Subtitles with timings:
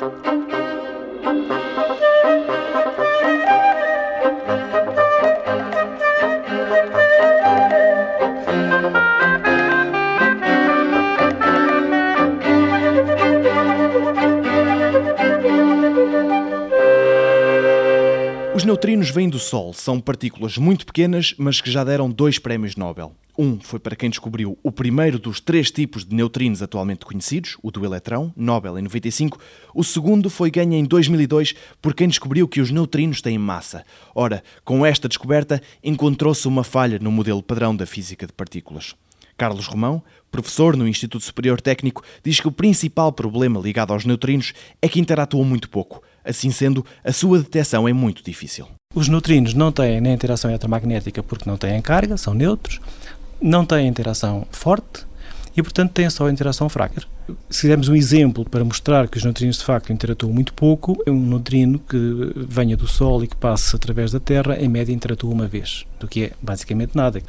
[0.00, 0.06] Os
[18.64, 23.12] neutrinos vêm do Sol, são partículas muito pequenas, mas que já deram dois prémios Nobel.
[23.38, 27.70] Um foi para quem descobriu o primeiro dos três tipos de neutrinos atualmente conhecidos, o
[27.70, 29.38] do eletrão, Nobel em 95.
[29.74, 33.84] O segundo foi ganho em 2002 por quem descobriu que os neutrinos têm massa.
[34.14, 38.94] Ora, com esta descoberta, encontrou-se uma falha no modelo padrão da física de partículas.
[39.40, 44.52] Carlos Romão, professor no Instituto Superior Técnico, diz que o principal problema ligado aos neutrinos
[44.82, 46.02] é que interatuam muito pouco.
[46.22, 48.68] Assim sendo, a sua detecção é muito difícil.
[48.94, 52.80] Os neutrinos não têm nem interação eletromagnética porque não têm carga, são neutros,
[53.40, 55.06] não têm interação forte
[55.56, 57.02] e, portanto, têm só interação fraca.
[57.48, 61.10] Se quisermos um exemplo para mostrar que os neutrinos de facto interatuam muito pouco, é
[61.10, 65.32] um neutrino que venha do Sol e que passe através da Terra, em média interatua
[65.32, 67.22] uma vez, do que é basicamente nada.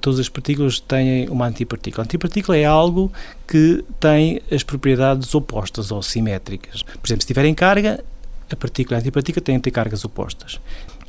[0.00, 2.04] Todas as partículas têm uma antipartícula.
[2.04, 3.12] A antipartícula é algo
[3.46, 6.82] que tem as propriedades opostas ou simétricas.
[6.82, 8.04] Por exemplo, se tiverem carga,
[8.50, 10.60] a partícula e a antipartícula têm de ter cargas opostas.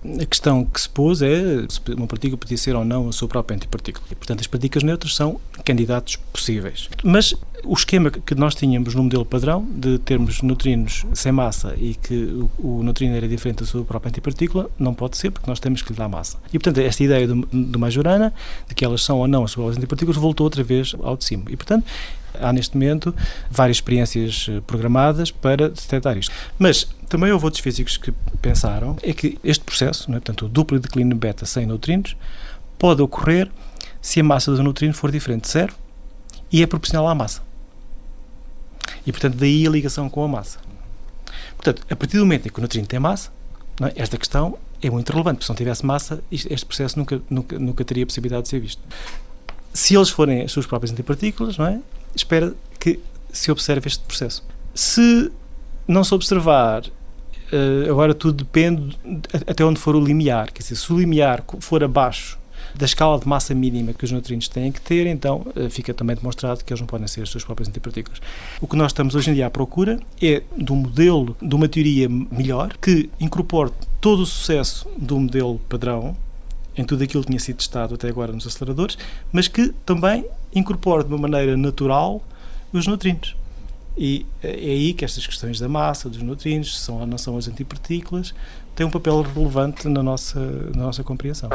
[0.03, 3.28] A questão que se pôs é se uma partícula podia ser ou não a sua
[3.28, 4.06] própria antipartícula.
[4.11, 6.89] E, portanto, as partículas neutras são candidatos possíveis.
[7.03, 11.95] Mas o esquema que nós tínhamos no modelo padrão, de termos neutrinos sem massa e
[11.95, 15.59] que o, o neutrino era diferente da sua própria antipartícula, não pode ser, porque nós
[15.59, 16.38] temos que lhe dar massa.
[16.53, 18.34] E, portanto, esta ideia do, do Majorana,
[18.67, 21.44] de que elas são ou não as suas antipartículas, voltou outra vez ao de cima.
[21.50, 21.86] E, portanto,
[22.39, 23.16] há neste momento
[23.49, 26.33] várias experiências eh, programadas para detectar isto.
[26.58, 30.13] Mas também houve outros físicos que pensaram é que este processo, é?
[30.13, 32.16] portanto, o duplo declínio beta sem neutrinos,
[32.77, 33.50] pode ocorrer
[34.02, 35.73] se a massa do neutrino for diferente de zero
[36.52, 37.41] e é proporcional à massa.
[39.05, 40.59] E, portanto, daí a ligação com a massa.
[41.55, 43.31] Portanto, a partir do momento em que o neutrino tem massa,
[43.81, 44.02] é?
[44.02, 47.83] esta questão é muito relevante, porque se não tivesse massa, este processo nunca, nunca, nunca
[47.83, 48.81] teria possibilidade de ser visto.
[49.73, 51.79] Se eles forem as suas próprias antipartículas, não é?
[52.16, 53.00] Espera que
[53.31, 54.44] se observe este processo.
[54.74, 55.31] Se
[55.88, 58.97] não se observar, uh, agora tudo depende
[59.47, 60.52] até onde for o limiar.
[60.52, 62.38] Quer dizer, se o limiar for abaixo
[62.75, 66.16] da escala de massa mínima que os neutrinos têm que ter, então uh, fica também
[66.16, 68.22] demonstrado que eles não podem ser as suas próprias antipartículas.
[68.62, 71.68] O que nós estamos hoje em dia à procura é de um modelo, de uma
[71.68, 76.16] teoria melhor, que incorpore todo o sucesso do modelo padrão,
[76.79, 78.97] em tudo aquilo que tinha sido testado até agora nos aceleradores,
[79.34, 80.25] mas que também
[80.56, 82.23] incorpore de uma maneira natural
[82.72, 83.35] os neutrinos.
[83.97, 87.50] E é aí que estas questões da massa, dos neutrinos, são ou não são as
[87.50, 88.34] antipartículas,
[88.75, 90.39] têm um papel relevante na nossa,
[90.73, 91.50] na nossa compreensão.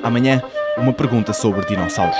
[0.00, 0.40] Amanhã,
[0.78, 2.16] uma pergunta sobre dinossauros.